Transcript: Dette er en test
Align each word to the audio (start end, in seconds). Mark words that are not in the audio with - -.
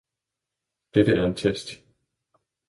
Dette 0.93 1.11
er 1.17 1.25
en 1.27 1.35
test 1.43 1.75